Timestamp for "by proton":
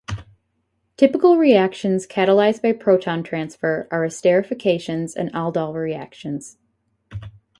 2.63-3.21